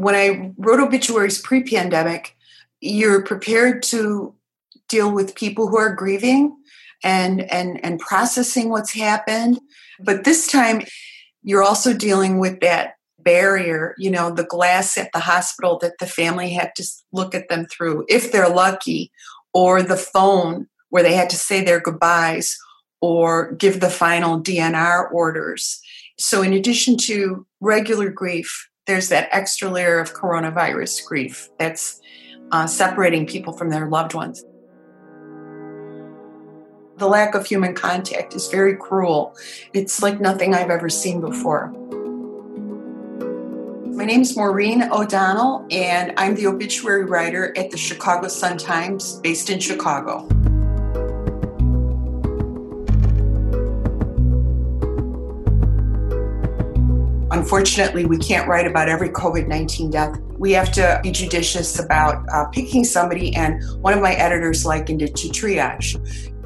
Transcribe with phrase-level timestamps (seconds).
[0.00, 2.36] When I wrote obituaries pre-pandemic,
[2.80, 4.34] you're prepared to
[4.88, 6.56] deal with people who are grieving
[7.04, 9.60] and and and processing what's happened.
[10.00, 10.82] But this time
[11.42, 16.06] you're also dealing with that barrier, you know, the glass at the hospital that the
[16.06, 19.12] family had to look at them through, if they're lucky,
[19.52, 22.56] or the phone where they had to say their goodbyes
[23.00, 25.80] or give the final DNR orders.
[26.18, 32.00] So, in addition to regular grief, there's that extra layer of coronavirus grief that's
[32.50, 34.42] uh, separating people from their loved ones.
[36.96, 39.36] The lack of human contact is very cruel.
[39.72, 41.68] It's like nothing I've ever seen before.
[43.94, 49.50] My name is Maureen O'Donnell, and I'm the obituary writer at the Chicago Sun-Times, based
[49.50, 50.26] in Chicago.
[57.40, 60.20] Unfortunately, we can't write about every COVID 19 death.
[60.36, 65.00] We have to be judicious about uh, picking somebody, and one of my editors likened
[65.00, 65.96] it to triage.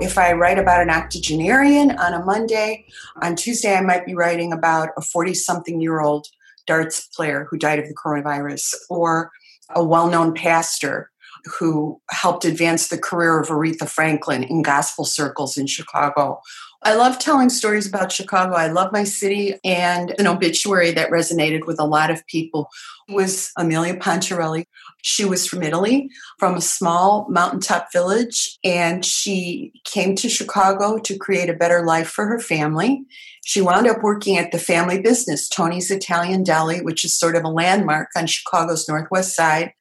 [0.00, 2.86] If I write about an octogenarian on a Monday,
[3.22, 6.28] on Tuesday I might be writing about a 40 something year old
[6.64, 9.32] darts player who died of the coronavirus, or
[9.74, 11.10] a well known pastor
[11.58, 16.40] who helped advance the career of Aretha Franklin in gospel circles in Chicago.
[16.86, 18.54] I love telling stories about Chicago.
[18.54, 22.68] I love my city, and an obituary that resonated with a lot of people
[23.08, 24.66] was Amelia Pontarelli.
[25.00, 31.16] She was from Italy, from a small mountaintop village, and she came to Chicago to
[31.16, 33.02] create a better life for her family.
[33.46, 37.44] She wound up working at the family business, Tony's Italian Deli, which is sort of
[37.44, 39.72] a landmark on Chicago's Northwest Side.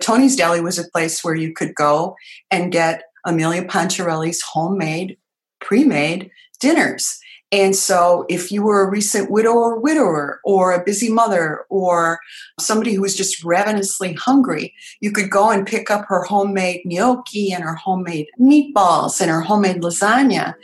[0.00, 2.16] Tony's Deli was a place where you could go
[2.50, 5.16] and get Amelia Pontarelli's homemade,
[5.62, 6.30] pre made
[6.60, 7.18] dinners.
[7.52, 12.18] And so, if you were a recent widow or widower, or a busy mother, or
[12.58, 17.52] somebody who was just ravenously hungry, you could go and pick up her homemade gnocchi
[17.52, 20.54] and her homemade meatballs and her homemade lasagna.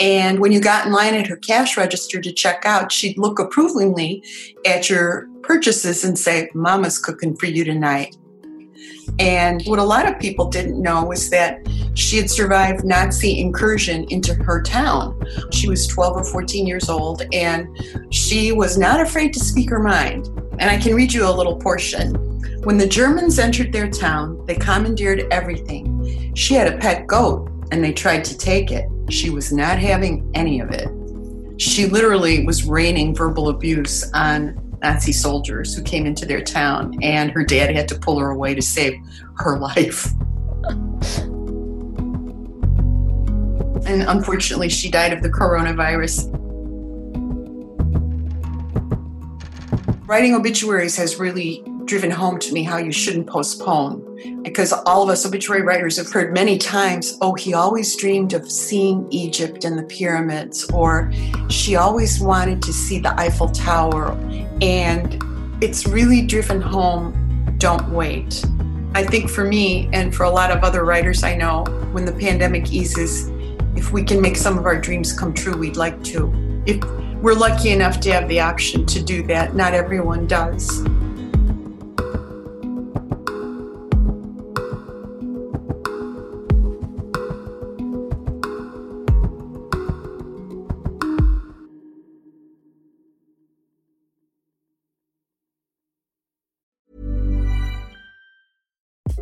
[0.00, 3.38] And when you got in line at her cash register to check out, she'd look
[3.38, 4.24] approvingly
[4.64, 8.16] at your purchases and say, Mama's cooking for you tonight.
[9.18, 14.06] And what a lot of people didn't know was that she had survived Nazi incursion
[14.10, 15.20] into her town.
[15.50, 17.68] She was 12 or 14 years old, and
[18.10, 20.28] she was not afraid to speak her mind.
[20.60, 22.14] And I can read you a little portion.
[22.62, 26.34] When the Germans entered their town, they commandeered everything.
[26.34, 28.88] She had a pet goat, and they tried to take it.
[29.10, 30.88] She was not having any of it.
[31.60, 37.30] She literally was raining verbal abuse on Nazi soldiers who came into their town, and
[37.30, 38.94] her dad had to pull her away to save
[39.36, 40.12] her life.
[43.88, 46.28] and unfortunately, she died of the coronavirus.
[50.06, 54.42] Writing obituaries has really driven home to me how you shouldn't postpone.
[54.42, 58.50] Because all of us obituary writers have heard many times, oh, he always dreamed of
[58.50, 61.10] seeing Egypt and the pyramids, or
[61.48, 64.12] she always wanted to see the Eiffel Tower.
[64.60, 65.18] And
[65.62, 68.44] it's really driven home, don't wait.
[68.94, 72.12] I think for me and for a lot of other writers I know, when the
[72.12, 73.28] pandemic eases,
[73.76, 76.32] if we can make some of our dreams come true, we'd like to.
[76.66, 76.84] If
[77.22, 80.84] we're lucky enough to have the option to do that, not everyone does.